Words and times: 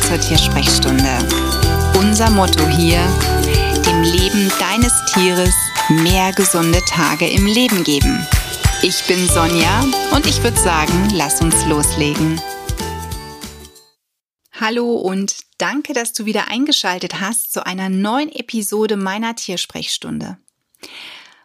Zur 0.00 0.20
Tiersprechstunde. 0.20 1.18
Unser 1.98 2.28
Motto 2.30 2.66
hier, 2.66 2.98
dem 3.86 4.02
Leben 4.02 4.50
deines 4.58 4.92
Tieres 5.12 5.54
mehr 5.88 6.32
gesunde 6.32 6.80
Tage 6.88 7.28
im 7.28 7.46
Leben 7.46 7.84
geben. 7.84 8.26
Ich 8.82 9.04
bin 9.06 9.28
Sonja 9.28 9.84
und 10.12 10.26
ich 10.26 10.42
würde 10.42 10.58
sagen, 10.58 11.10
lass 11.12 11.40
uns 11.40 11.64
loslegen. 11.66 12.40
Hallo 14.52 14.94
und 14.94 15.36
danke, 15.58 15.92
dass 15.92 16.12
du 16.12 16.24
wieder 16.24 16.48
eingeschaltet 16.48 17.20
hast 17.20 17.52
zu 17.52 17.64
einer 17.64 17.88
neuen 17.88 18.32
Episode 18.32 18.96
meiner 18.96 19.36
Tiersprechstunde. 19.36 20.38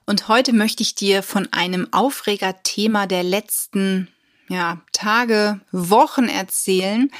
Und 0.06 0.28
heute 0.28 0.54
möchte 0.54 0.82
ich 0.82 0.96
dir 0.96 1.22
von 1.22 1.48
einem 1.52 1.88
Aufregerthema 1.92 3.06
der 3.06 3.24
letzten 3.24 4.08
ja, 4.50 4.82
Tage, 4.92 5.62
Wochen 5.72 6.28
erzählen, 6.28 7.12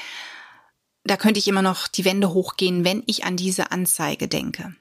da 1.04 1.16
könnte 1.16 1.38
ich 1.38 1.48
immer 1.48 1.62
noch 1.62 1.88
die 1.88 2.04
Wände 2.04 2.32
hochgehen, 2.32 2.84
wenn 2.84 3.02
ich 3.06 3.24
an 3.24 3.36
diese 3.36 3.70
Anzeige 3.70 4.28
denke. 4.28 4.74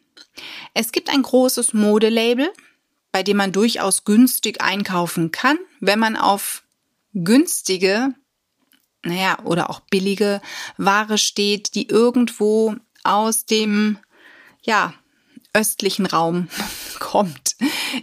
Es 0.74 0.92
gibt 0.92 1.10
ein 1.10 1.22
großes 1.22 1.74
Modelabel, 1.74 2.52
bei 3.12 3.24
dem 3.24 3.38
man 3.38 3.52
durchaus 3.52 4.04
günstig 4.04 4.62
einkaufen 4.62 5.32
kann, 5.32 5.58
wenn 5.80 6.00
man 6.00 6.16
auf 6.16 6.64
günstige, 7.14 8.14
naja, 9.04 9.40
oder 9.44 9.70
auch 9.70 9.80
billige 9.80 10.42
Ware 10.78 11.18
steht, 11.18 11.74
die 11.76 11.88
irgendwo 11.88 12.76
aus 13.04 13.46
dem, 13.46 13.98
ja, 14.62 14.94
östlichen 15.54 16.06
Raum 16.06 16.48
kommt. 17.00 17.56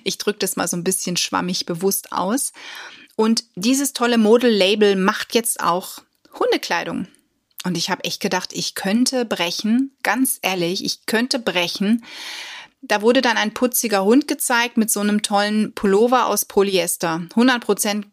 Ich 0.04 0.18
drücke 0.18 0.40
das 0.40 0.56
mal 0.56 0.66
so 0.66 0.76
ein 0.76 0.84
bisschen 0.84 1.16
schwammig 1.16 1.66
bewusst 1.66 2.12
aus. 2.12 2.52
Und 3.14 3.44
dieses 3.54 3.92
tolle 3.92 4.18
Model-Label 4.18 4.96
macht 4.96 5.34
jetzt 5.34 5.60
auch 5.60 6.00
Hundekleidung. 6.38 7.06
Und 7.66 7.76
ich 7.76 7.90
habe 7.90 8.04
echt 8.04 8.20
gedacht, 8.20 8.52
ich 8.52 8.76
könnte 8.76 9.24
brechen, 9.24 9.96
ganz 10.04 10.38
ehrlich, 10.40 10.84
ich 10.84 11.04
könnte 11.04 11.40
brechen. 11.40 12.04
Da 12.80 13.02
wurde 13.02 13.22
dann 13.22 13.36
ein 13.36 13.54
putziger 13.54 14.04
Hund 14.04 14.28
gezeigt 14.28 14.76
mit 14.76 14.88
so 14.88 15.00
einem 15.00 15.22
tollen 15.22 15.74
Pullover 15.74 16.26
aus 16.28 16.44
Polyester. 16.44 17.26
100 17.30 17.60
Prozent 17.60 18.06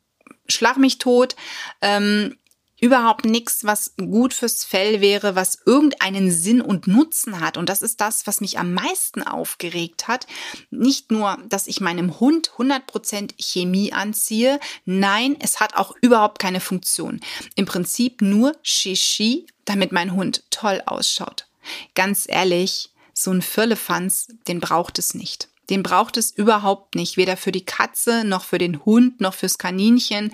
schlag 0.48 0.78
mich 0.78 0.98
tot. 0.98 1.36
Ähm, 1.84 2.36
überhaupt 2.84 3.24
nichts, 3.24 3.64
was 3.64 3.94
gut 3.96 4.34
fürs 4.34 4.66
Fell 4.66 5.00
wäre, 5.00 5.38
was 5.38 5.60
irgendeinen 5.66 6.30
Sinn 6.30 6.62
und 6.62 6.86
Nutzen 6.86 7.40
hat. 7.40 7.56
Und 7.56 7.70
das 7.70 7.82
ist 7.82 8.02
das, 8.02 8.28
was 8.28 8.42
mich 8.42 8.60
am 8.60 8.74
meisten 8.74 9.24
aufgeregt 9.24 10.10
hat. 10.10 10.28
Nicht 10.70 11.10
nur, 11.10 11.38
dass 11.48 11.68
ich 11.68 11.80
meinem 11.80 12.20
Hund 12.20 12.52
100% 12.58 13.36
Chemie 13.40 13.94
anziehe, 13.94 14.60
nein, 14.84 15.38
es 15.40 15.62
hat 15.62 15.78
auch 15.78 15.96
überhaupt 16.02 16.40
keine 16.40 16.60
Funktion. 16.60 17.22
Im 17.56 17.66
Prinzip 17.66 18.22
nur 18.22 18.54
Shishi, 18.64 19.46
damit 19.64 19.94
mein 19.94 20.12
Hund 20.12 20.44
toll 20.52 20.84
ausschaut. 20.86 21.48
Ganz 21.96 22.26
ehrlich, 22.28 22.90
so 23.14 23.32
ein 23.32 23.42
Firlefanz, 23.42 24.28
den 24.50 24.60
braucht 24.60 25.00
es 25.00 25.14
nicht. 25.14 25.48
Den 25.70 25.84
braucht 25.84 26.18
es 26.18 26.32
überhaupt 26.32 26.96
nicht, 26.96 27.16
weder 27.16 27.38
für 27.38 27.54
die 27.54 27.64
Katze 27.64 28.26
noch 28.26 28.44
für 28.44 28.58
den 28.58 28.84
Hund 28.84 29.22
noch 29.22 29.36
fürs 29.36 29.58
Kaninchen. 29.58 30.34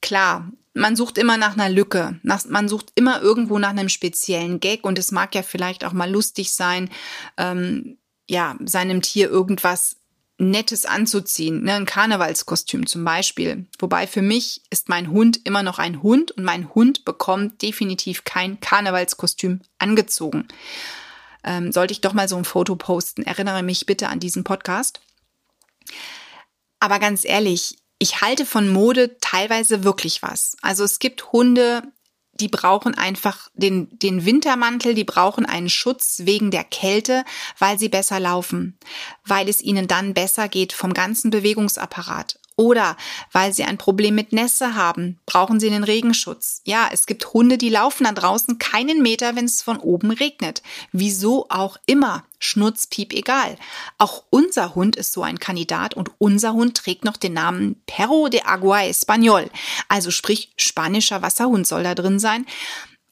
Klar, 0.00 0.50
man 0.78 0.96
sucht 0.96 1.18
immer 1.18 1.36
nach 1.36 1.54
einer 1.54 1.68
Lücke. 1.68 2.18
Nach, 2.22 2.44
man 2.46 2.68
sucht 2.68 2.92
immer 2.94 3.20
irgendwo 3.20 3.58
nach 3.58 3.70
einem 3.70 3.88
speziellen 3.88 4.60
Gag 4.60 4.84
und 4.84 4.98
es 4.98 5.12
mag 5.12 5.34
ja 5.34 5.42
vielleicht 5.42 5.84
auch 5.84 5.92
mal 5.92 6.10
lustig 6.10 6.52
sein, 6.52 6.90
ähm, 7.36 7.98
ja, 8.28 8.56
seinem 8.64 9.02
Tier 9.02 9.28
irgendwas 9.28 9.96
Nettes 10.40 10.86
anzuziehen, 10.86 11.64
ne, 11.64 11.74
ein 11.74 11.86
Karnevalskostüm 11.86 12.86
zum 12.86 13.04
Beispiel. 13.04 13.66
Wobei 13.78 14.06
für 14.06 14.22
mich 14.22 14.62
ist 14.70 14.88
mein 14.88 15.10
Hund 15.10 15.40
immer 15.44 15.64
noch 15.64 15.80
ein 15.80 16.02
Hund 16.02 16.30
und 16.30 16.44
mein 16.44 16.72
Hund 16.74 17.04
bekommt 17.04 17.60
definitiv 17.60 18.22
kein 18.22 18.60
Karnevalskostüm 18.60 19.60
angezogen. 19.78 20.46
Ähm, 21.42 21.72
sollte 21.72 21.92
ich 21.92 22.00
doch 22.00 22.12
mal 22.12 22.28
so 22.28 22.36
ein 22.36 22.44
Foto 22.44 22.76
posten, 22.76 23.22
erinnere 23.22 23.64
mich 23.64 23.84
bitte 23.86 24.08
an 24.08 24.20
diesen 24.20 24.44
Podcast. 24.44 25.00
Aber 26.78 27.00
ganz 27.00 27.24
ehrlich, 27.24 27.78
ich 27.98 28.20
halte 28.20 28.46
von 28.46 28.68
Mode 28.68 29.16
teilweise 29.20 29.84
wirklich 29.84 30.22
was. 30.22 30.56
Also 30.62 30.84
es 30.84 30.98
gibt 30.98 31.32
Hunde, 31.32 31.82
die 32.40 32.48
brauchen 32.48 32.94
einfach 32.94 33.48
den, 33.54 33.88
den 33.98 34.24
Wintermantel, 34.24 34.94
die 34.94 35.04
brauchen 35.04 35.44
einen 35.44 35.68
Schutz 35.68 36.20
wegen 36.24 36.50
der 36.50 36.64
Kälte, 36.64 37.24
weil 37.58 37.78
sie 37.78 37.88
besser 37.88 38.20
laufen, 38.20 38.78
weil 39.24 39.48
es 39.48 39.60
ihnen 39.60 39.88
dann 39.88 40.14
besser 40.14 40.48
geht 40.48 40.72
vom 40.72 40.94
ganzen 40.94 41.30
Bewegungsapparat. 41.30 42.38
Oder 42.58 42.96
weil 43.30 43.54
sie 43.54 43.62
ein 43.62 43.78
Problem 43.78 44.16
mit 44.16 44.32
Nässe 44.32 44.74
haben, 44.74 45.20
brauchen 45.26 45.60
sie 45.60 45.68
einen 45.68 45.84
Regenschutz. 45.84 46.60
Ja, 46.64 46.88
es 46.92 47.06
gibt 47.06 47.32
Hunde, 47.32 47.56
die 47.56 47.68
laufen 47.68 48.02
da 48.02 48.10
draußen 48.10 48.58
keinen 48.58 49.00
Meter, 49.00 49.36
wenn 49.36 49.44
es 49.44 49.62
von 49.62 49.78
oben 49.78 50.10
regnet. 50.10 50.62
Wieso 50.90 51.46
auch 51.50 51.76
immer. 51.86 52.24
Schnurzpiep 52.40 53.12
egal. 53.12 53.56
Auch 53.96 54.24
unser 54.30 54.74
Hund 54.74 54.96
ist 54.96 55.12
so 55.12 55.22
ein 55.22 55.38
Kandidat 55.38 55.94
und 55.94 56.10
unser 56.18 56.52
Hund 56.52 56.76
trägt 56.76 57.04
noch 57.04 57.16
den 57.16 57.32
Namen 57.32 57.80
Perro 57.86 58.28
de 58.28 58.42
Agua 58.44 58.80
Español. 58.80 59.48
Also 59.88 60.10
sprich 60.10 60.52
spanischer 60.56 61.22
Wasserhund 61.22 61.64
soll 61.64 61.84
da 61.84 61.94
drin 61.94 62.18
sein. 62.18 62.44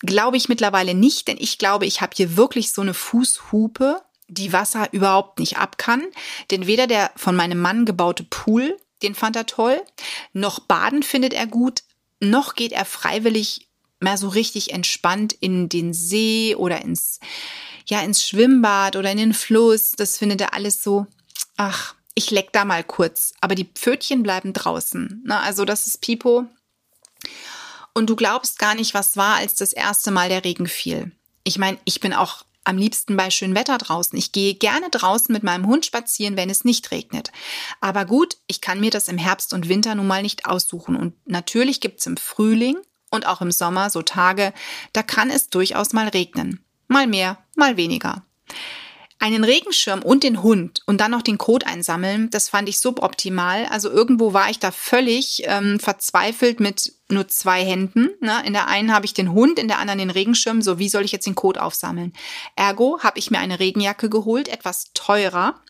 Glaube 0.00 0.36
ich 0.38 0.48
mittlerweile 0.48 0.94
nicht, 0.94 1.28
denn 1.28 1.36
ich 1.38 1.58
glaube, 1.58 1.86
ich 1.86 2.00
habe 2.00 2.16
hier 2.16 2.36
wirklich 2.36 2.72
so 2.72 2.82
eine 2.82 2.94
Fußhupe, 2.94 4.02
die 4.26 4.52
Wasser 4.52 4.92
überhaupt 4.92 5.38
nicht 5.38 5.56
ab 5.56 5.78
kann. 5.78 6.02
Denn 6.50 6.66
weder 6.66 6.88
der 6.88 7.12
von 7.14 7.36
meinem 7.36 7.60
Mann 7.60 7.84
gebaute 7.84 8.24
Pool 8.24 8.76
den 9.02 9.14
fand 9.14 9.36
er 9.36 9.46
toll. 9.46 9.82
Noch 10.32 10.60
baden 10.60 11.02
findet 11.02 11.34
er 11.34 11.46
gut. 11.46 11.82
Noch 12.20 12.54
geht 12.54 12.72
er 12.72 12.84
freiwillig 12.84 13.68
mehr 14.00 14.18
so 14.18 14.28
richtig 14.28 14.72
entspannt 14.72 15.32
in 15.32 15.68
den 15.68 15.92
See 15.92 16.54
oder 16.54 16.82
ins, 16.82 17.20
ja, 17.86 18.00
ins 18.00 18.26
Schwimmbad 18.26 18.96
oder 18.96 19.10
in 19.10 19.18
den 19.18 19.34
Fluss. 19.34 19.92
Das 19.92 20.18
findet 20.18 20.40
er 20.40 20.54
alles 20.54 20.82
so, 20.82 21.06
ach, 21.56 21.94
ich 22.14 22.30
leck 22.30 22.52
da 22.52 22.64
mal 22.64 22.82
kurz. 22.82 23.34
Aber 23.40 23.54
die 23.54 23.64
Pfötchen 23.66 24.22
bleiben 24.22 24.52
draußen. 24.52 25.22
Na, 25.24 25.40
also 25.40 25.64
das 25.64 25.86
ist 25.86 26.00
Pipo. 26.00 26.46
Und 27.92 28.10
du 28.10 28.16
glaubst 28.16 28.58
gar 28.58 28.74
nicht, 28.74 28.94
was 28.94 29.16
war, 29.16 29.36
als 29.36 29.54
das 29.54 29.72
erste 29.72 30.10
Mal 30.10 30.28
der 30.28 30.44
Regen 30.44 30.66
fiel. 30.66 31.12
Ich 31.44 31.58
meine, 31.58 31.78
ich 31.84 32.00
bin 32.00 32.12
auch 32.12 32.45
am 32.66 32.77
liebsten 32.77 33.16
bei 33.16 33.31
schönem 33.31 33.56
Wetter 33.56 33.78
draußen. 33.78 34.19
Ich 34.19 34.32
gehe 34.32 34.54
gerne 34.54 34.91
draußen 34.91 35.32
mit 35.32 35.43
meinem 35.43 35.66
Hund 35.66 35.87
spazieren, 35.87 36.37
wenn 36.37 36.50
es 36.50 36.65
nicht 36.65 36.91
regnet. 36.91 37.31
Aber 37.81 38.04
gut, 38.04 38.37
ich 38.49 38.60
kann 38.60 38.81
mir 38.81 38.91
das 38.91 39.09
im 39.09 39.19
Herbst 39.19 39.54
und 39.54 39.69
Winter 39.69 39.94
nun 39.94 40.06
mal 40.06 40.22
nicht 40.22 40.47
aussuchen. 40.47 40.97
Und 40.97 41.15
natürlich 41.27 41.81
gibt's 41.81 42.06
im 42.06 42.16
Frühling 42.16 42.77
und 43.10 43.27
auch 43.27 43.41
im 43.41 43.53
Sommer 43.53 43.88
so 43.91 44.03
Tage, 44.03 44.53
da 44.93 45.03
kann 45.03 45.31
es 45.31 45.49
durchaus 45.49 45.93
mal 45.93 46.09
regnen. 46.09 46.65
Mal 46.88 47.06
mehr, 47.06 47.38
mal 47.54 47.77
weniger. 47.77 48.25
Einen 49.26 49.42
Regenschirm 49.42 50.04
und 50.04 50.22
den 50.22 50.44
Hund 50.44 50.82
und 50.87 51.00
dann 51.00 51.10
noch 51.10 51.22
den 51.22 51.37
Code 51.37 51.66
einsammeln, 51.66 52.31
das 52.31 52.48
fand 52.48 52.69
ich 52.69 52.78
suboptimal. 52.78 53.66
Also 53.66 53.91
irgendwo 53.91 54.32
war 54.34 54.50
ich 54.50 54.60
da 54.60 54.70
völlig 54.70 55.42
ähm, 55.47 55.81
verzweifelt 55.81 56.60
mit 56.60 56.92
nur 57.09 57.26
zwei 57.26 57.65
Händen. 57.65 58.10
Ne? 58.20 58.41
In 58.47 58.53
der 58.53 58.69
einen 58.69 58.94
habe 58.94 59.04
ich 59.04 59.15
den 59.15 59.32
Hund, 59.32 59.59
in 59.59 59.66
der 59.66 59.81
anderen 59.81 59.98
den 59.98 60.10
Regenschirm. 60.10 60.62
So, 60.62 60.78
wie 60.78 60.88
soll 60.88 61.04
ich 61.04 61.10
jetzt 61.10 61.26
den 61.26 61.34
Code 61.34 61.60
aufsammeln? 61.60 62.12
Ergo 62.54 63.00
habe 63.00 63.19
ich 63.19 63.32
mir 63.32 63.41
eine 63.41 63.59
Regenjacke 63.59 64.09
geholt, 64.09 64.47
etwas 64.47 64.92
teurer, 64.94 65.60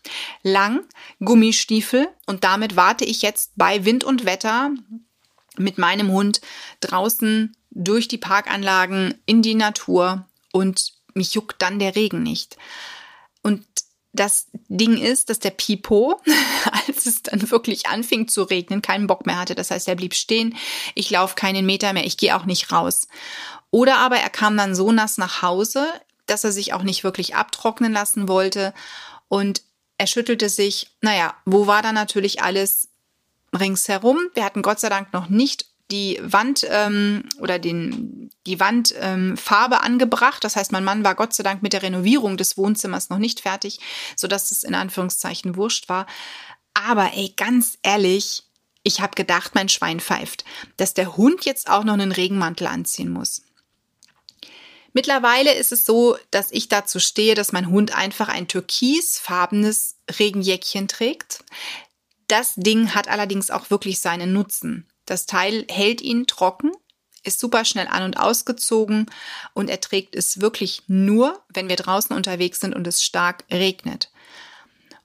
lang, 0.43 0.81
Gummistiefel 1.19 2.09
und 2.27 2.43
damit 2.43 2.75
warte 2.75 3.05
ich 3.05 3.23
jetzt 3.23 3.53
bei 3.55 3.85
Wind 3.85 4.03
und 4.03 4.23
Wetter 4.25 4.69
mit 5.57 5.79
meinem 5.79 6.11
Hund 6.11 6.41
draußen 6.81 7.55
durch 7.71 8.07
die 8.07 8.19
Parkanlagen 8.19 9.15
in 9.25 9.41
die 9.41 9.55
Natur 9.55 10.27
und 10.51 10.93
mich 11.15 11.33
juckt 11.33 11.59
dann 11.63 11.79
der 11.79 11.95
Regen 11.95 12.21
nicht. 12.21 12.55
Und 13.41 13.65
das 14.13 14.47
Ding 14.67 14.97
ist, 14.97 15.29
dass 15.29 15.39
der 15.39 15.51
Pipo, 15.51 16.19
als 16.87 17.05
es 17.05 17.23
dann 17.23 17.49
wirklich 17.49 17.87
anfing 17.87 18.27
zu 18.27 18.43
regnen, 18.43 18.81
keinen 18.81 19.07
Bock 19.07 19.25
mehr 19.25 19.39
hatte. 19.39 19.55
Das 19.55 19.71
heißt, 19.71 19.87
er 19.87 19.95
blieb 19.95 20.15
stehen. 20.15 20.55
Ich 20.95 21.09
laufe 21.09 21.35
keinen 21.35 21.65
Meter 21.65 21.93
mehr. 21.93 22.05
Ich 22.05 22.17
gehe 22.17 22.35
auch 22.35 22.45
nicht 22.45 22.71
raus. 22.71 23.07
Oder 23.71 23.97
aber 23.97 24.17
er 24.17 24.29
kam 24.29 24.57
dann 24.57 24.75
so 24.75 24.91
nass 24.91 25.17
nach 25.17 25.41
Hause, 25.41 25.87
dass 26.25 26.43
er 26.43 26.51
sich 26.51 26.73
auch 26.73 26.83
nicht 26.83 27.03
wirklich 27.03 27.35
abtrocknen 27.35 27.93
lassen 27.93 28.27
wollte. 28.27 28.73
Und 29.27 29.61
er 29.97 30.07
schüttelte 30.07 30.49
sich. 30.49 30.89
Naja, 31.01 31.35
wo 31.45 31.67
war 31.67 31.81
da 31.81 31.91
natürlich 31.91 32.41
alles 32.41 32.89
ringsherum? 33.57 34.19
Wir 34.33 34.45
hatten 34.45 34.61
Gott 34.61 34.79
sei 34.79 34.89
Dank 34.89 35.13
noch 35.13 35.29
nicht 35.29 35.65
die 35.91 36.19
Wand 36.21 36.65
ähm, 36.69 37.23
oder 37.39 37.59
den, 37.59 38.29
die 38.45 38.59
Wandfarbe 38.59 39.75
ähm, 39.75 39.81
angebracht. 39.81 40.43
Das 40.43 40.55
heißt, 40.55 40.71
mein 40.71 40.83
Mann 40.83 41.03
war 41.03 41.15
Gott 41.15 41.33
sei 41.33 41.43
Dank 41.43 41.63
mit 41.63 41.73
der 41.73 41.83
Renovierung 41.83 42.37
des 42.37 42.57
Wohnzimmers 42.57 43.09
noch 43.09 43.19
nicht 43.19 43.41
fertig, 43.41 43.79
sodass 44.15 44.51
es 44.51 44.63
in 44.63 44.75
Anführungszeichen 44.75 45.55
wurscht 45.55 45.87
war. 45.89 46.05
Aber 46.73 47.13
ey, 47.13 47.33
ganz 47.35 47.77
ehrlich, 47.83 48.43
ich 48.83 49.01
habe 49.01 49.15
gedacht, 49.15 49.55
mein 49.55 49.69
Schwein 49.69 49.99
pfeift, 49.99 50.45
dass 50.77 50.93
der 50.93 51.17
Hund 51.17 51.45
jetzt 51.45 51.69
auch 51.69 51.83
noch 51.83 51.93
einen 51.93 52.11
Regenmantel 52.11 52.67
anziehen 52.67 53.11
muss. 53.11 53.41
Mittlerweile 54.93 55.53
ist 55.53 55.71
es 55.71 55.85
so, 55.85 56.17
dass 56.31 56.51
ich 56.51 56.69
dazu 56.69 56.99
stehe, 56.99 57.35
dass 57.35 57.51
mein 57.51 57.69
Hund 57.69 57.95
einfach 57.95 58.29
ein 58.29 58.47
türkisfarbenes 58.47 59.95
Regenjäckchen 60.19 60.87
trägt. 60.87 61.43
Das 62.27 62.55
Ding 62.55 62.95
hat 62.95 63.07
allerdings 63.07 63.51
auch 63.51 63.69
wirklich 63.69 63.99
seinen 63.99 64.33
Nutzen. 64.33 64.87
Das 65.07 65.25
Teil 65.25 65.65
hält 65.69 66.01
ihn 66.01 66.27
trocken, 66.27 66.71
ist 67.23 67.39
super 67.39 67.65
schnell 67.65 67.87
an 67.87 68.03
und 68.03 68.17
ausgezogen 68.17 69.07
und 69.53 69.69
er 69.69 69.81
trägt 69.81 70.15
es 70.15 70.39
wirklich 70.39 70.83
nur, 70.87 71.43
wenn 71.49 71.69
wir 71.69 71.75
draußen 71.77 72.15
unterwegs 72.15 72.59
sind 72.59 72.75
und 72.75 72.85
es 72.85 73.03
stark 73.03 73.43
regnet. 73.51 74.11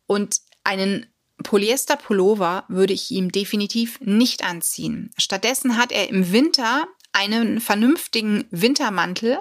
Und 0.06 0.40
einen 0.64 1.06
Polyester-Pullover 1.42 2.64
würde 2.68 2.92
ich 2.92 3.10
ihm 3.10 3.32
definitiv 3.32 4.00
nicht 4.00 4.44
anziehen. 4.44 5.10
Stattdessen 5.16 5.76
hat 5.76 5.92
er 5.92 6.08
im 6.10 6.32
Winter 6.32 6.86
einen 7.12 7.60
vernünftigen 7.60 8.46
Wintermantel, 8.50 9.38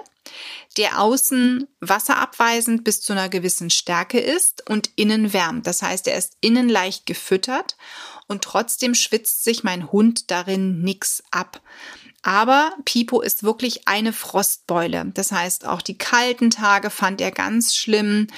der 0.76 1.00
außen 1.00 1.66
wasserabweisend 1.80 2.84
bis 2.84 3.00
zu 3.00 3.12
einer 3.12 3.28
gewissen 3.28 3.70
Stärke 3.70 4.18
ist 4.18 4.68
und 4.68 4.90
innen 4.96 5.32
wärmt. 5.32 5.66
Das 5.66 5.82
heißt, 5.82 6.06
er 6.08 6.16
ist 6.16 6.36
innen 6.40 6.68
leicht 6.68 7.06
gefüttert 7.06 7.76
und 8.26 8.42
trotzdem 8.42 8.94
schwitzt 8.94 9.44
sich 9.44 9.64
mein 9.64 9.92
Hund 9.92 10.30
darin 10.30 10.82
nix 10.82 11.22
ab. 11.30 11.60
Aber 12.22 12.72
Pipo 12.84 13.20
ist 13.20 13.42
wirklich 13.42 13.88
eine 13.88 14.12
Frostbeule. 14.12 15.10
Das 15.12 15.32
heißt, 15.32 15.66
auch 15.66 15.82
die 15.82 15.98
kalten 15.98 16.50
Tage 16.50 16.88
fand 16.90 17.20
er 17.20 17.32
ganz 17.32 17.74
schlimm. 17.74 18.28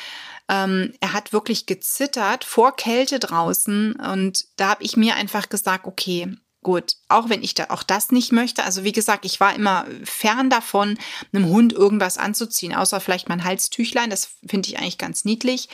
Ähm, 0.49 0.95
er 1.01 1.13
hat 1.13 1.33
wirklich 1.33 1.67
gezittert 1.67 2.45
vor 2.45 2.77
Kälte 2.77 3.19
draußen 3.19 3.95
und 3.95 4.47
da 4.57 4.69
habe 4.71 4.85
ich 4.85 4.97
mir 4.97 5.15
einfach 5.15 5.49
gesagt, 5.49 5.87
okay, 5.87 6.35
gut, 6.65 6.97
auch 7.09 7.29
wenn 7.29 7.45
ich 7.45 7.55
da 7.55 7.67
auch 7.69 7.85
das 7.85 8.11
nicht 8.11 8.33
möchte. 8.33 8.65
Also 8.65 8.83
wie 8.83 8.91
gesagt, 8.91 9.25
ich 9.25 9.39
war 9.39 9.55
immer 9.55 9.87
fern 10.03 10.51
davon, 10.51 10.99
einem 11.33 11.47
Hund 11.47 11.73
irgendwas 11.73 12.19
anzuziehen, 12.19 12.75
außer 12.75 13.01
vielleicht 13.01 13.29
mein 13.29 13.45
Halstüchlein. 13.45 14.11
Das 14.11 14.31
finde 14.45 14.69
ich 14.69 14.79
eigentlich 14.79 14.99
ganz 14.99 15.25
niedlich. 15.25 15.69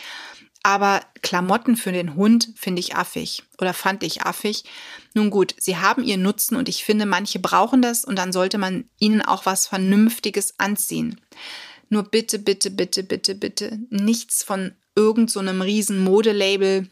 Aber 0.63 1.01
Klamotten 1.23 1.77
für 1.77 1.93
den 1.93 2.17
Hund 2.17 2.51
finde 2.55 2.81
ich 2.81 2.95
affig 2.95 3.45
oder 3.59 3.73
fand 3.73 4.03
ich 4.03 4.23
affig. 4.23 4.65
Nun 5.15 5.31
gut, 5.31 5.55
sie 5.59 5.79
haben 5.79 6.05
ihren 6.05 6.21
Nutzen 6.21 6.57
und 6.57 6.69
ich 6.69 6.85
finde, 6.85 7.07
manche 7.07 7.39
brauchen 7.39 7.81
das 7.81 8.05
und 8.05 8.17
dann 8.17 8.33
sollte 8.33 8.59
man 8.59 8.85
ihnen 8.99 9.23
auch 9.23 9.47
was 9.47 9.67
Vernünftiges 9.67 10.59
anziehen. 10.59 11.19
Nur 11.89 12.03
bitte, 12.03 12.39
bitte, 12.39 12.71
bitte, 12.71 13.03
bitte, 13.03 13.35
bitte 13.35 13.79
nichts 13.89 14.43
von 14.43 14.73
irgendeinem 14.95 15.59
so 15.59 15.65
riesen 15.65 16.05
Modelabel 16.05 16.91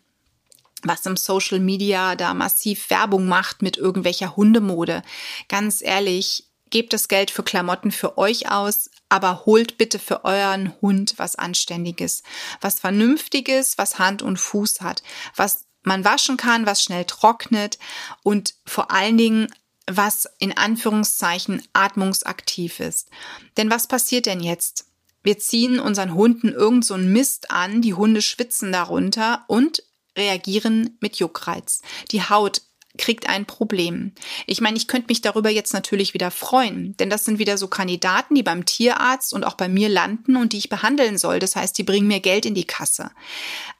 was 0.82 1.06
im 1.06 1.16
Social 1.16 1.60
Media 1.60 2.14
da 2.16 2.34
massiv 2.34 2.90
Werbung 2.90 3.26
macht 3.26 3.62
mit 3.62 3.76
irgendwelcher 3.76 4.36
Hundemode. 4.36 5.02
Ganz 5.48 5.82
ehrlich, 5.82 6.44
gebt 6.70 6.92
das 6.92 7.08
Geld 7.08 7.30
für 7.30 7.42
Klamotten 7.42 7.90
für 7.90 8.18
euch 8.18 8.50
aus, 8.50 8.90
aber 9.08 9.46
holt 9.46 9.78
bitte 9.78 9.98
für 9.98 10.24
euren 10.24 10.74
Hund 10.80 11.14
was 11.16 11.36
Anständiges, 11.36 12.22
was 12.60 12.80
Vernünftiges, 12.80 13.78
was 13.78 13.98
Hand 13.98 14.22
und 14.22 14.38
Fuß 14.38 14.80
hat, 14.80 15.02
was 15.34 15.64
man 15.82 16.04
waschen 16.04 16.36
kann, 16.36 16.66
was 16.66 16.82
schnell 16.82 17.04
trocknet 17.04 17.78
und 18.22 18.54
vor 18.66 18.90
allen 18.90 19.16
Dingen 19.16 19.48
was 19.90 20.28
in 20.38 20.54
Anführungszeichen 20.54 21.62
atmungsaktiv 21.72 22.80
ist. 22.80 23.08
Denn 23.56 23.70
was 23.70 23.86
passiert 23.86 24.26
denn 24.26 24.40
jetzt? 24.40 24.86
Wir 25.22 25.38
ziehen 25.38 25.80
unseren 25.80 26.14
Hunden 26.14 26.52
irgend 26.52 26.84
so 26.84 26.94
einen 26.94 27.12
Mist 27.12 27.50
an, 27.50 27.82
die 27.82 27.94
Hunde 27.94 28.22
schwitzen 28.22 28.70
darunter 28.70 29.44
und 29.48 29.82
reagieren 30.18 30.98
mit 31.00 31.16
Juckreiz. 31.16 31.80
Die 32.10 32.22
Haut 32.22 32.62
kriegt 32.98 33.28
ein 33.28 33.46
Problem. 33.46 34.12
Ich 34.46 34.60
meine, 34.60 34.76
ich 34.76 34.88
könnte 34.88 35.06
mich 35.08 35.20
darüber 35.20 35.50
jetzt 35.50 35.72
natürlich 35.72 36.14
wieder 36.14 36.30
freuen, 36.30 36.96
denn 36.98 37.08
das 37.08 37.24
sind 37.24 37.38
wieder 37.38 37.56
so 37.56 37.68
Kandidaten, 37.68 38.34
die 38.34 38.42
beim 38.42 38.66
Tierarzt 38.66 39.32
und 39.32 39.44
auch 39.44 39.54
bei 39.54 39.68
mir 39.68 39.88
landen 39.88 40.36
und 40.36 40.52
die 40.52 40.58
ich 40.58 40.68
behandeln 40.68 41.16
soll. 41.16 41.38
Das 41.38 41.56
heißt, 41.56 41.78
die 41.78 41.84
bringen 41.84 42.08
mir 42.08 42.20
Geld 42.20 42.44
in 42.44 42.54
die 42.54 42.66
Kasse. 42.66 43.10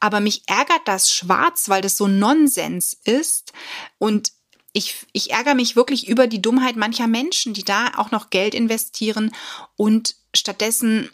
Aber 0.01 0.21
mich 0.21 0.43
ärgert 0.47 0.83
das 0.87 1.13
schwarz, 1.13 1.69
weil 1.69 1.83
das 1.83 1.97
so 1.97 2.07
Nonsens 2.07 2.97
ist 3.05 3.53
und 3.99 4.33
ich, 4.73 5.07
ich 5.13 5.33
ärgere 5.33 5.55
mich 5.55 5.77
wirklich 5.77 6.09
über 6.09 6.27
die 6.27 6.43
Dummheit 6.43 6.77
mancher 6.77 7.09
Menschen, 7.09 7.55
die 7.55 7.65
da 7.65 7.93
auch 7.97 8.11
noch 8.11 8.31
Geld 8.31 8.55
investieren 8.55 9.35
und 9.77 10.15
stattdessen, 10.35 11.11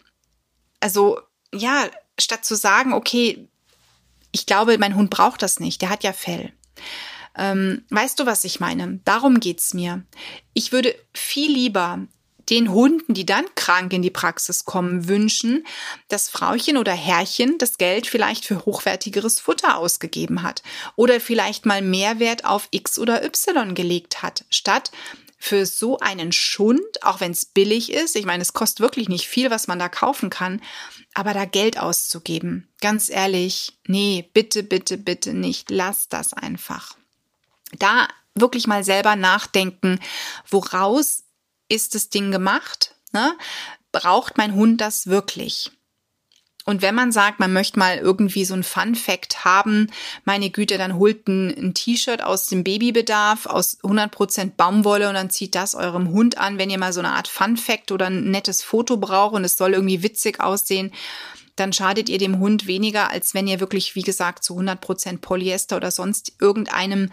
also 0.79 1.19
ja, 1.53 1.89
statt 2.19 2.45
zu 2.45 2.55
sagen, 2.55 2.93
okay, 2.93 3.47
ich 4.35 4.45
glaube, 4.45 4.77
mein 4.77 4.95
Hund 4.95 5.09
braucht 5.09 5.41
das 5.41 5.61
nicht, 5.61 5.81
der 5.81 5.89
hat 5.89 6.03
ja 6.03 6.11
Fell. 6.11 6.51
Ähm, 7.37 7.85
weißt 7.89 8.19
du, 8.19 8.25
was 8.25 8.43
ich 8.43 8.59
meine? 8.59 8.99
Darum 9.05 9.39
geht's 9.39 9.73
mir. 9.73 10.03
Ich 10.53 10.73
würde 10.73 10.93
viel 11.13 11.49
lieber 11.49 11.99
den 12.49 12.71
Hunden, 12.73 13.13
die 13.13 13.25
dann 13.25 13.45
krank 13.55 13.93
in 13.93 14.01
die 14.01 14.09
Praxis 14.09 14.65
kommen, 14.65 15.07
wünschen, 15.07 15.65
dass 16.09 16.29
Frauchen 16.29 16.75
oder 16.75 16.91
Herrchen 16.91 17.57
das 17.59 17.77
Geld 17.77 18.07
vielleicht 18.07 18.43
für 18.43 18.65
hochwertigeres 18.65 19.39
Futter 19.39 19.77
ausgegeben 19.77 20.43
hat 20.43 20.61
oder 20.97 21.21
vielleicht 21.21 21.65
mal 21.65 21.81
Mehrwert 21.81 22.43
auf 22.43 22.67
X 22.71 22.99
oder 22.99 23.23
Y 23.23 23.73
gelegt 23.73 24.21
hat, 24.21 24.43
statt 24.49 24.91
für 25.37 25.65
so 25.65 25.99
einen 25.99 26.31
Schund, 26.31 27.03
auch 27.03 27.19
wenn 27.19 27.31
es 27.31 27.45
billig 27.45 27.91
ist, 27.91 28.15
ich 28.15 28.25
meine, 28.25 28.41
es 28.41 28.53
kostet 28.53 28.79
wirklich 28.79 29.09
nicht 29.09 29.27
viel, 29.27 29.51
was 29.51 29.67
man 29.67 29.79
da 29.79 29.89
kaufen 29.89 30.29
kann, 30.29 30.61
aber 31.13 31.33
da 31.33 31.45
Geld 31.45 31.77
auszugeben, 31.77 32.67
ganz 32.81 33.09
ehrlich, 33.09 33.77
nee, 33.85 34.29
bitte, 34.33 34.63
bitte, 34.63 34.97
bitte 34.97 35.33
nicht, 35.33 35.69
lass 35.69 36.07
das 36.09 36.33
einfach. 36.33 36.97
Da 37.77 38.07
wirklich 38.33 38.67
mal 38.67 38.83
selber 38.83 39.15
nachdenken, 39.15 39.99
woraus 40.49 41.23
ist 41.69 41.95
das 41.95 42.09
Ding 42.09 42.31
gemacht? 42.31 42.95
Ne? 43.11 43.35
Braucht 43.91 44.37
mein 44.37 44.55
Hund 44.55 44.81
das 44.81 45.07
wirklich? 45.07 45.71
Und 46.65 46.81
wenn 46.81 46.95
man 46.95 47.11
sagt, 47.11 47.39
man 47.39 47.53
möchte 47.53 47.77
mal 47.77 47.97
irgendwie 47.97 48.43
so 48.43 48.55
ein 48.55 48.63
Fun 48.63 48.95
Fact 48.95 49.45
haben, 49.45 49.91
meine 50.25 50.49
Güte, 50.49 50.79
dann 50.79 50.95
holt 50.95 51.27
ein, 51.27 51.49
ein 51.49 51.73
T-Shirt 51.75 52.23
aus 52.23 52.47
dem 52.47 52.63
Babybedarf 52.63 53.45
aus 53.45 53.79
100% 53.83 54.51
Baumwolle 54.57 55.07
und 55.07 55.13
dann 55.13 55.29
zieht 55.29 55.53
das 55.53 55.75
eurem 55.75 56.09
Hund 56.09 56.39
an, 56.39 56.57
wenn 56.57 56.71
ihr 56.71 56.79
mal 56.79 56.91
so 56.91 57.01
eine 57.01 57.11
Art 57.11 57.27
Fun 57.27 57.55
Fact 57.55 57.91
oder 57.91 58.07
ein 58.07 58.31
nettes 58.31 58.63
Foto 58.63 58.97
braucht 58.97 59.35
und 59.35 59.45
es 59.45 59.57
soll 59.57 59.73
irgendwie 59.73 60.01
witzig 60.01 60.39
aussehen, 60.39 60.91
dann 61.55 61.71
schadet 61.71 62.09
ihr 62.09 62.17
dem 62.17 62.39
Hund 62.39 62.65
weniger, 62.65 63.11
als 63.11 63.33
wenn 63.35 63.47
ihr 63.47 63.59
wirklich, 63.59 63.95
wie 63.95 64.01
gesagt, 64.01 64.43
zu 64.43 64.57
100% 64.57 65.19
Polyester 65.19 65.77
oder 65.77 65.91
sonst 65.91 66.33
irgendeinem 66.41 67.11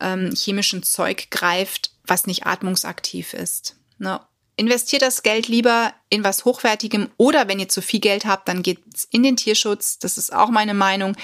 ähm, 0.00 0.34
chemischen 0.34 0.82
Zeug 0.82 1.30
greift, 1.30 1.92
was 2.06 2.26
nicht 2.26 2.46
atmungsaktiv 2.46 3.34
ist. 3.34 3.76
Ne? 3.98 4.20
Investiert 4.60 5.00
das 5.00 5.22
Geld 5.22 5.48
lieber 5.48 5.94
in 6.10 6.22
was 6.22 6.44
Hochwertigem 6.44 7.08
oder 7.16 7.48
wenn 7.48 7.58
ihr 7.58 7.70
zu 7.70 7.80
viel 7.80 7.98
Geld 7.98 8.26
habt, 8.26 8.46
dann 8.46 8.62
geht's 8.62 9.08
in 9.10 9.22
den 9.22 9.38
Tierschutz. 9.38 9.98
Das 9.98 10.18
ist 10.18 10.34
auch 10.34 10.50
meine 10.50 10.74
Meinung. 10.74 11.16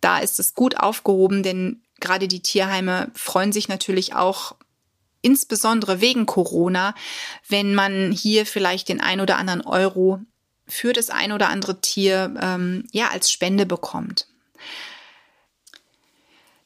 Da 0.00 0.20
ist 0.20 0.38
es 0.38 0.54
gut 0.54 0.76
aufgehoben, 0.76 1.42
denn 1.42 1.82
gerade 1.98 2.28
die 2.28 2.38
Tierheime 2.38 3.10
freuen 3.16 3.50
sich 3.50 3.66
natürlich 3.66 4.14
auch 4.14 4.54
insbesondere 5.22 6.00
wegen 6.00 6.24
Corona, 6.24 6.94
wenn 7.48 7.74
man 7.74 8.12
hier 8.12 8.46
vielleicht 8.46 8.88
den 8.88 9.00
ein 9.00 9.20
oder 9.20 9.38
anderen 9.38 9.62
Euro 9.62 10.20
für 10.68 10.92
das 10.92 11.10
ein 11.10 11.32
oder 11.32 11.48
andere 11.48 11.80
Tier 11.80 12.32
ähm, 12.40 12.86
ja 12.92 13.08
als 13.08 13.28
Spende 13.28 13.66
bekommt. 13.66 14.28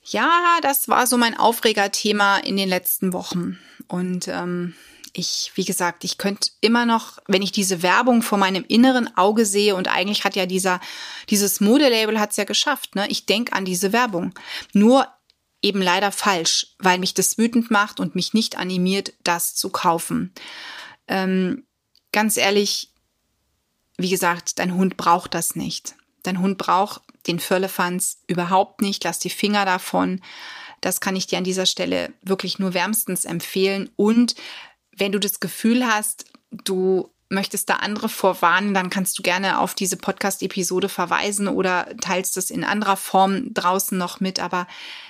Ja, 0.04 0.58
das 0.60 0.88
war 0.88 1.06
so 1.06 1.16
mein 1.16 1.38
Aufregerthema 1.38 2.36
in 2.36 2.58
den 2.58 2.68
letzten 2.68 3.14
Wochen 3.14 3.58
und 3.86 4.28
ähm, 4.28 4.74
ich, 5.18 5.52
wie 5.54 5.64
gesagt, 5.64 6.04
ich 6.04 6.18
könnte 6.18 6.50
immer 6.60 6.86
noch, 6.86 7.18
wenn 7.26 7.42
ich 7.42 7.52
diese 7.52 7.82
Werbung 7.82 8.22
vor 8.22 8.38
meinem 8.38 8.64
inneren 8.66 9.16
Auge 9.16 9.44
sehe 9.44 9.74
und 9.74 9.88
eigentlich 9.88 10.24
hat 10.24 10.36
ja 10.36 10.46
dieser, 10.46 10.80
dieses 11.28 11.60
Modelabel 11.60 12.18
hat 12.18 12.30
es 12.30 12.36
ja 12.36 12.44
geschafft, 12.44 12.94
ne? 12.94 13.06
Ich 13.08 13.26
denke 13.26 13.52
an 13.52 13.64
diese 13.64 13.92
Werbung. 13.92 14.32
Nur 14.72 15.08
eben 15.62 15.82
leider 15.82 16.12
falsch, 16.12 16.74
weil 16.78 16.98
mich 16.98 17.14
das 17.14 17.38
wütend 17.38 17.70
macht 17.70 18.00
und 18.00 18.14
mich 18.14 18.32
nicht 18.32 18.56
animiert, 18.56 19.12
das 19.24 19.54
zu 19.54 19.70
kaufen. 19.70 20.32
Ähm, 21.08 21.64
ganz 22.12 22.36
ehrlich, 22.36 22.92
wie 23.96 24.10
gesagt, 24.10 24.58
dein 24.58 24.74
Hund 24.74 24.96
braucht 24.96 25.34
das 25.34 25.56
nicht. 25.56 25.94
Dein 26.22 26.40
Hund 26.40 26.58
braucht 26.58 27.02
den 27.26 27.40
Firlefanz 27.40 28.18
überhaupt 28.26 28.80
nicht. 28.80 29.02
Lass 29.04 29.18
die 29.18 29.30
Finger 29.30 29.64
davon. 29.64 30.20
Das 30.80 31.00
kann 31.00 31.16
ich 31.16 31.26
dir 31.26 31.38
an 31.38 31.44
dieser 31.44 31.66
Stelle 31.66 32.12
wirklich 32.22 32.58
nur 32.58 32.74
wärmstens 32.74 33.24
empfehlen. 33.24 33.90
Und 33.96 34.36
wenn 34.98 35.12
du 35.12 35.18
das 35.18 35.40
Gefühl 35.40 35.86
hast, 35.86 36.26
du 36.50 37.10
möchtest 37.30 37.68
da 37.68 37.74
andere 37.76 38.08
vorwarnen, 38.08 38.72
dann 38.74 38.90
kannst 38.90 39.18
du 39.18 39.22
gerne 39.22 39.58
auf 39.58 39.74
diese 39.74 39.96
Podcast-Episode 39.96 40.88
verweisen 40.88 41.46
oder 41.48 41.86
teilst 42.00 42.36
es 42.36 42.50
in 42.50 42.64
anderer 42.64 42.96
Form 42.96 43.52
draußen 43.52 43.96
noch 43.98 44.20
mit. 44.20 44.40
Aber 44.40 44.66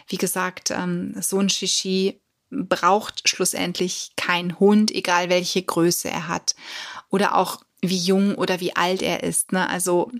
wie 0.08 0.16
gesagt, 0.16 0.70
ähm, 0.70 1.14
so 1.20 1.38
ein 1.38 1.48
Shishi 1.48 2.20
braucht 2.50 3.28
schlussendlich 3.28 4.12
kein 4.16 4.58
Hund, 4.58 4.90
egal 4.90 5.28
welche 5.28 5.62
Größe 5.62 6.08
er 6.08 6.28
hat. 6.28 6.54
Oder 7.10 7.36
auch 7.36 7.60
wie 7.80 7.98
jung 7.98 8.34
oder 8.34 8.60
wie 8.60 8.74
alt 8.74 9.02
er 9.02 9.22
ist. 9.22 9.52
Ne? 9.52 9.68
Also 9.68 10.10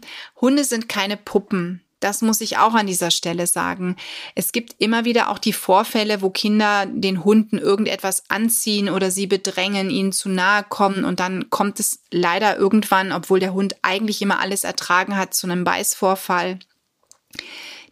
Hunde 0.40 0.64
sind 0.64 0.88
keine 0.88 1.16
Puppen. 1.16 1.82
Das 2.00 2.22
muss 2.22 2.40
ich 2.40 2.58
auch 2.58 2.74
an 2.74 2.86
dieser 2.86 3.10
Stelle 3.10 3.46
sagen. 3.46 3.96
Es 4.36 4.52
gibt 4.52 4.76
immer 4.78 5.04
wieder 5.04 5.30
auch 5.30 5.38
die 5.38 5.52
Vorfälle, 5.52 6.22
wo 6.22 6.30
Kinder 6.30 6.86
den 6.86 7.24
Hunden 7.24 7.58
irgendetwas 7.58 8.22
anziehen 8.28 8.88
oder 8.88 9.10
sie 9.10 9.26
bedrängen, 9.26 9.90
ihnen 9.90 10.12
zu 10.12 10.28
nahe 10.28 10.64
kommen 10.68 11.04
und 11.04 11.18
dann 11.18 11.50
kommt 11.50 11.80
es 11.80 12.00
leider 12.12 12.56
irgendwann, 12.56 13.10
obwohl 13.10 13.40
der 13.40 13.52
Hund 13.52 13.76
eigentlich 13.82 14.22
immer 14.22 14.38
alles 14.38 14.62
ertragen 14.62 15.16
hat, 15.16 15.34
zu 15.34 15.48
einem 15.48 15.64
Beißvorfall. 15.64 16.60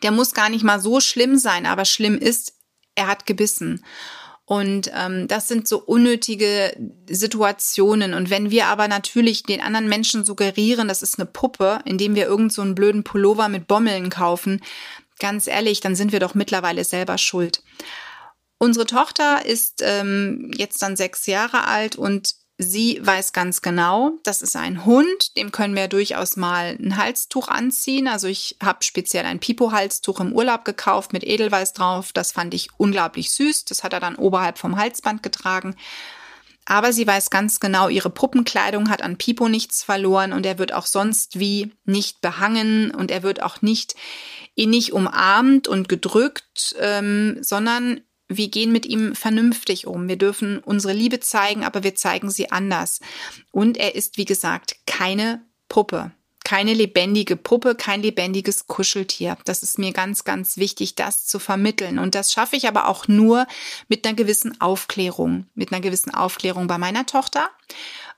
Der 0.02 0.12
muss 0.12 0.34
gar 0.34 0.50
nicht 0.50 0.62
mal 0.62 0.80
so 0.80 1.00
schlimm 1.00 1.36
sein, 1.36 1.66
aber 1.66 1.84
schlimm 1.84 2.16
ist, 2.18 2.54
er 2.94 3.08
hat 3.08 3.26
gebissen. 3.26 3.84
Und 4.46 4.92
ähm, 4.94 5.26
das 5.26 5.48
sind 5.48 5.66
so 5.66 5.78
unnötige 5.78 6.76
Situationen. 7.10 8.14
Und 8.14 8.30
wenn 8.30 8.50
wir 8.50 8.66
aber 8.66 8.86
natürlich 8.86 9.42
den 9.42 9.60
anderen 9.60 9.88
Menschen 9.88 10.24
suggerieren, 10.24 10.86
das 10.86 11.02
ist 11.02 11.18
eine 11.18 11.26
Puppe, 11.26 11.80
indem 11.84 12.14
wir 12.14 12.26
irgend 12.26 12.52
so 12.52 12.62
einen 12.62 12.76
blöden 12.76 13.02
Pullover 13.02 13.48
mit 13.48 13.66
Bommeln 13.66 14.08
kaufen, 14.08 14.62
ganz 15.18 15.48
ehrlich, 15.48 15.80
dann 15.80 15.96
sind 15.96 16.12
wir 16.12 16.20
doch 16.20 16.34
mittlerweile 16.34 16.84
selber 16.84 17.18
schuld. 17.18 17.64
Unsere 18.58 18.86
Tochter 18.86 19.44
ist 19.44 19.82
ähm, 19.84 20.52
jetzt 20.54 20.80
dann 20.80 20.96
sechs 20.96 21.26
Jahre 21.26 21.64
alt 21.64 21.96
und 21.96 22.34
Sie 22.58 22.98
weiß 23.02 23.34
ganz 23.34 23.60
genau, 23.60 24.12
das 24.22 24.40
ist 24.40 24.56
ein 24.56 24.86
Hund, 24.86 25.36
dem 25.36 25.52
können 25.52 25.76
wir 25.76 25.88
durchaus 25.88 26.36
mal 26.36 26.78
ein 26.80 26.96
Halstuch 26.96 27.48
anziehen. 27.48 28.08
Also 28.08 28.28
ich 28.28 28.56
habe 28.62 28.82
speziell 28.82 29.26
ein 29.26 29.40
Pipo-Halstuch 29.40 30.20
im 30.20 30.32
Urlaub 30.32 30.64
gekauft 30.64 31.12
mit 31.12 31.22
Edelweiß 31.22 31.74
drauf. 31.74 32.12
Das 32.14 32.32
fand 32.32 32.54
ich 32.54 32.70
unglaublich 32.78 33.30
süß. 33.32 33.66
Das 33.66 33.84
hat 33.84 33.92
er 33.92 34.00
dann 34.00 34.16
oberhalb 34.16 34.56
vom 34.56 34.78
Halsband 34.78 35.22
getragen. 35.22 35.76
Aber 36.64 36.94
sie 36.94 37.06
weiß 37.06 37.28
ganz 37.30 37.60
genau, 37.60 37.88
ihre 37.88 38.10
Puppenkleidung 38.10 38.88
hat 38.88 39.02
an 39.02 39.18
Pipo 39.18 39.48
nichts 39.48 39.84
verloren 39.84 40.32
und 40.32 40.44
er 40.44 40.58
wird 40.58 40.72
auch 40.72 40.86
sonst 40.86 41.38
wie 41.38 41.72
nicht 41.84 42.22
behangen 42.22 42.90
und 42.90 43.10
er 43.10 43.22
wird 43.22 43.40
auch 43.42 43.62
nicht 43.62 43.94
ihn 44.56 44.70
nicht 44.70 44.92
umarmt 44.92 45.68
und 45.68 45.88
gedrückt, 45.88 46.74
ähm, 46.80 47.38
sondern 47.40 48.00
wir 48.28 48.48
gehen 48.48 48.72
mit 48.72 48.86
ihm 48.86 49.14
vernünftig 49.14 49.86
um. 49.86 50.08
Wir 50.08 50.16
dürfen 50.16 50.58
unsere 50.58 50.92
Liebe 50.92 51.20
zeigen, 51.20 51.64
aber 51.64 51.82
wir 51.82 51.94
zeigen 51.94 52.30
sie 52.30 52.50
anders. 52.50 53.00
Und 53.52 53.76
er 53.76 53.94
ist, 53.94 54.16
wie 54.16 54.24
gesagt, 54.24 54.76
keine 54.86 55.44
Puppe. 55.68 56.12
Keine 56.44 56.74
lebendige 56.74 57.34
Puppe, 57.34 57.74
kein 57.74 58.02
lebendiges 58.02 58.68
Kuscheltier. 58.68 59.36
Das 59.44 59.64
ist 59.64 59.78
mir 59.80 59.92
ganz, 59.92 60.22
ganz 60.22 60.56
wichtig, 60.56 60.94
das 60.94 61.26
zu 61.26 61.40
vermitteln. 61.40 61.98
Und 61.98 62.14
das 62.14 62.32
schaffe 62.32 62.54
ich 62.54 62.68
aber 62.68 62.86
auch 62.86 63.08
nur 63.08 63.46
mit 63.88 64.06
einer 64.06 64.14
gewissen 64.14 64.60
Aufklärung. 64.60 65.46
Mit 65.54 65.72
einer 65.72 65.80
gewissen 65.80 66.14
Aufklärung 66.14 66.68
bei 66.68 66.78
meiner 66.78 67.04
Tochter, 67.04 67.50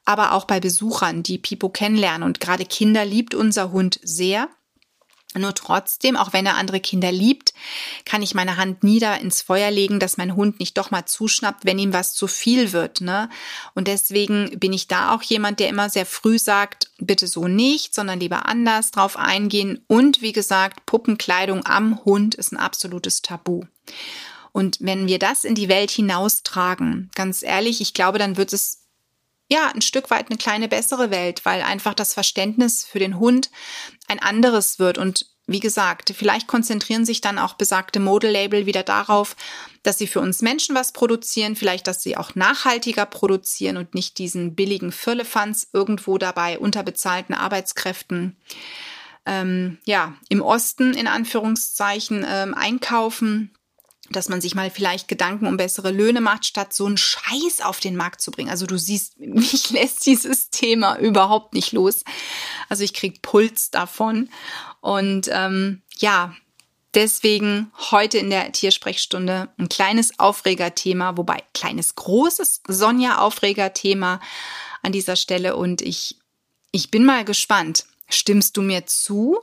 aber 0.05 0.33
auch 0.33 0.45
bei 0.45 0.61
Besuchern, 0.61 1.23
die 1.23 1.39
Pipo 1.39 1.71
kennenlernen. 1.71 2.23
Und 2.23 2.41
gerade 2.41 2.67
Kinder 2.67 3.05
liebt 3.05 3.35
unser 3.35 3.73
Hund 3.73 3.99
sehr. 4.03 4.49
Nur 5.35 5.55
trotzdem, 5.55 6.17
auch 6.17 6.33
wenn 6.33 6.47
er 6.47 6.57
andere 6.57 6.81
Kinder 6.81 7.13
liebt, 7.13 7.53
kann 8.07 8.23
ich 8.23 8.35
meine 8.35 8.57
Hand 8.57 8.83
nieder 8.83 9.21
ins 9.21 9.43
Feuer 9.43 9.71
legen, 9.71 10.01
dass 10.01 10.17
mein 10.17 10.35
Hund 10.35 10.59
nicht 10.59 10.79
doch 10.79 10.91
mal 10.91 11.05
zuschnappt, 11.05 11.67
wenn 11.67 11.79
ihm 11.79 11.93
was 11.93 12.15
zu 12.15 12.27
viel 12.27 12.73
wird. 12.73 13.03
Ne? 13.03 13.29
Und 13.75 13.89
deswegen 13.89 14.59
bin 14.59 14.73
ich 14.73 14.89
da 14.89 15.15
auch 15.15 15.23
jemand, 15.23 15.61
der 15.61 15.69
immer 15.69 15.91
sehr 15.91 16.07
früh 16.07 16.39
sagt, 16.39 16.91
bitte 16.99 17.27
so 17.27 17.47
nicht, 17.47 17.95
sondern 17.95 18.21
lieber 18.21 18.47
anders 18.47 18.91
drauf 18.91 19.19
eingehen. 19.19 19.85
Und 19.87 20.23
wie 20.23 20.33
gesagt, 20.33 20.87
Puppenkleidung 20.87 21.67
am 21.67 22.03
Hund 22.07 22.35
ist 22.35 22.53
ein 22.53 22.57
absolutes 22.57 23.21
Tabu. 23.21 23.65
Und 24.53 24.79
wenn 24.81 25.09
wir 25.09 25.19
das 25.19 25.45
in 25.45 25.55
die 25.55 25.69
Welt 25.69 25.91
hinaustragen, 25.91 27.11
ganz 27.15 27.43
ehrlich, 27.43 27.83
ich 27.83 27.93
glaube, 27.93 28.19
dann 28.19 28.39
wird 28.39 28.55
es 28.55 28.89
ja, 29.51 29.69
ein 29.75 29.81
Stück 29.81 30.11
weit 30.11 30.29
eine 30.29 30.37
kleine 30.37 30.69
bessere 30.69 31.11
Welt, 31.11 31.45
weil 31.45 31.63
einfach 31.63 31.95
das 31.95 32.13
Verständnis 32.13 32.85
für 32.85 32.99
den 32.99 33.19
Hund 33.19 33.51
ein 34.09 34.21
anderes 34.21 34.79
wird. 34.79 34.99
Und 34.99 35.27
wie 35.47 35.61
gesagt, 35.61 36.13
vielleicht 36.15 36.47
konzentrieren 36.47 37.07
sich 37.07 37.21
dann 37.21 37.39
auch 37.39 37.55
besagte 37.55 38.01
Modelabel 38.01 38.67
wieder 38.67 38.83
darauf, 38.83 39.35
dass 39.83 39.99
sie 39.99 40.07
für 40.07 40.21
uns 40.21 40.43
Menschen 40.43 40.75
was 40.75 40.93
produzieren, 40.93 41.57
vielleicht, 41.57 41.87
dass 41.87 42.03
sie 42.03 42.17
auch 42.17 42.35
nachhaltiger 42.35 43.07
produzieren 43.07 43.79
und 43.79 43.95
nicht 43.95 44.19
diesen 44.19 44.55
billigen 44.55 44.93
Firlefanz 44.93 45.69
irgendwo 45.73 46.19
dabei 46.19 46.59
unterbezahlten 46.59 47.35
Arbeitskräften 47.35 48.37
ähm, 49.25 49.79
ja, 49.85 50.15
im 50.29 50.43
Osten 50.43 50.95
in 50.95 51.07
Anführungszeichen 51.07 52.25
ähm, 52.29 52.55
einkaufen 52.55 53.53
dass 54.11 54.29
man 54.29 54.41
sich 54.41 54.55
mal 54.55 54.71
vielleicht 54.71 55.09
Gedanken 55.09 55.47
um 55.47 55.57
bessere 55.57 55.91
Löhne 55.91 56.21
macht, 56.21 56.47
statt 56.47 56.73
so 56.73 56.87
einen 56.87 56.97
Scheiß 56.97 57.61
auf 57.63 57.81
den 57.81 57.97
Markt 57.97 58.21
zu 58.21 58.31
bringen. 58.31 58.51
Also 58.51 58.67
du 58.67 58.79
siehst, 58.79 59.19
mich 59.19 59.71
lässt 59.71 60.07
dieses 60.07 60.51
Thema 60.51 60.99
überhaupt 60.99 61.55
nicht 61.55 61.73
los. 61.73 62.05
Also 62.69 62.85
ich 62.85 62.95
krieg 62.95 63.23
Puls 63.23 63.71
davon. 63.71 64.31
Und 64.81 65.29
ähm, 65.33 65.83
ja, 65.99 66.35
deswegen 66.95 67.71
heute 67.91 68.19
in 68.19 68.31
der 68.31 68.53
Tiersprechstunde 68.53 69.49
ein 69.59 69.69
kleines 69.69 70.19
Aufregerthema, 70.19 71.17
wobei 71.17 71.43
kleines, 71.55 71.95
großes 71.95 72.63
Sonja-Aufregerthema 72.67 74.21
an 74.83 74.93
dieser 74.93 75.17
Stelle. 75.17 75.57
Und 75.57 75.83
ich, 75.83 76.19
ich 76.73 76.91
bin 76.91 77.05
mal 77.05 77.25
gespannt. 77.25 77.87
Stimmst 78.11 78.57
du 78.57 78.63
mir 78.63 78.87
zu, 78.87 79.41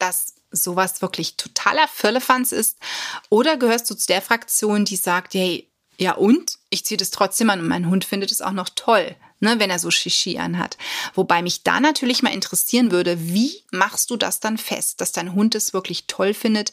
dass 0.00 0.39
sowas 0.50 1.02
wirklich 1.02 1.36
totaler 1.36 1.88
Firlefanz 1.88 2.52
ist? 2.52 2.78
Oder 3.28 3.56
gehörst 3.56 3.90
du 3.90 3.94
zu 3.94 4.06
der 4.06 4.22
Fraktion, 4.22 4.84
die 4.84 4.96
sagt, 4.96 5.34
hey, 5.34 5.70
ja 5.98 6.12
und? 6.12 6.58
Ich 6.70 6.84
ziehe 6.84 6.98
das 6.98 7.10
trotzdem 7.10 7.50
an 7.50 7.60
und 7.60 7.68
mein 7.68 7.88
Hund 7.88 8.04
findet 8.04 8.32
es 8.32 8.40
auch 8.40 8.52
noch 8.52 8.70
toll, 8.74 9.16
ne, 9.40 9.58
wenn 9.58 9.70
er 9.70 9.78
so 9.78 9.90
Shishi 9.90 10.38
anhat. 10.38 10.78
Wobei 11.14 11.42
mich 11.42 11.62
da 11.62 11.80
natürlich 11.80 12.22
mal 12.22 12.32
interessieren 12.32 12.90
würde, 12.90 13.18
wie 13.20 13.64
machst 13.70 14.10
du 14.10 14.16
das 14.16 14.40
dann 14.40 14.58
fest, 14.58 15.00
dass 15.00 15.12
dein 15.12 15.34
Hund 15.34 15.54
es 15.54 15.72
wirklich 15.72 16.06
toll 16.06 16.34
findet, 16.34 16.72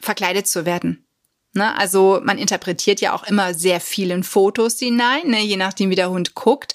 verkleidet 0.00 0.46
zu 0.46 0.64
werden? 0.64 1.08
Ne? 1.54 1.76
Also 1.76 2.20
man 2.22 2.38
interpretiert 2.38 3.00
ja 3.00 3.14
auch 3.14 3.24
immer 3.24 3.54
sehr 3.54 3.80
vielen 3.80 4.22
Fotos 4.22 4.78
hinein, 4.78 5.28
ne? 5.28 5.42
je 5.42 5.56
nachdem, 5.56 5.90
wie 5.90 5.96
der 5.96 6.10
Hund 6.10 6.34
guckt. 6.34 6.74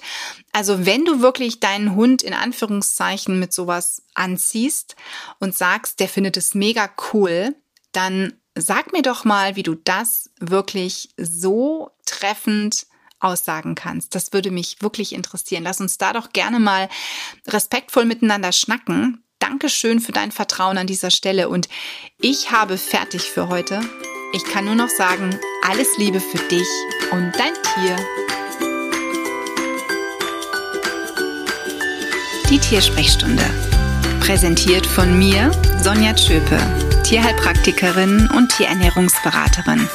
Also 0.54 0.86
wenn 0.86 1.04
du 1.04 1.20
wirklich 1.20 1.58
deinen 1.58 1.96
Hund 1.96 2.22
in 2.22 2.32
Anführungszeichen 2.32 3.40
mit 3.40 3.52
sowas 3.52 4.04
anziehst 4.14 4.94
und 5.40 5.52
sagst, 5.52 5.98
der 5.98 6.08
findet 6.08 6.36
es 6.36 6.54
mega 6.54 6.88
cool, 7.12 7.56
dann 7.90 8.34
sag 8.54 8.92
mir 8.92 9.02
doch 9.02 9.24
mal, 9.24 9.56
wie 9.56 9.64
du 9.64 9.74
das 9.74 10.30
wirklich 10.38 11.08
so 11.16 11.90
treffend 12.06 12.86
aussagen 13.18 13.74
kannst. 13.74 14.14
Das 14.14 14.32
würde 14.32 14.52
mich 14.52 14.80
wirklich 14.80 15.12
interessieren. 15.12 15.64
Lass 15.64 15.80
uns 15.80 15.98
da 15.98 16.12
doch 16.12 16.32
gerne 16.32 16.60
mal 16.60 16.88
respektvoll 17.48 18.04
miteinander 18.04 18.52
schnacken. 18.52 19.24
Dankeschön 19.40 19.98
für 19.98 20.12
dein 20.12 20.30
Vertrauen 20.30 20.78
an 20.78 20.86
dieser 20.86 21.10
Stelle 21.10 21.48
und 21.48 21.68
ich 22.20 22.52
habe 22.52 22.78
fertig 22.78 23.22
für 23.22 23.48
heute. 23.48 23.80
Ich 24.32 24.44
kann 24.44 24.66
nur 24.66 24.76
noch 24.76 24.88
sagen, 24.88 25.36
alles 25.62 25.98
Liebe 25.98 26.20
für 26.20 26.38
dich 26.48 26.68
und 27.10 27.32
dein 27.32 27.54
Tier. 27.54 28.23
Die 32.54 32.60
Tiersprechstunde. 32.60 33.42
Präsentiert 34.20 34.86
von 34.86 35.18
mir, 35.18 35.50
Sonja 35.82 36.14
Tschöpe, 36.14 36.56
Tierheilpraktikerin 37.02 38.28
und 38.28 38.56
Tierernährungsberaterin. 38.56 39.88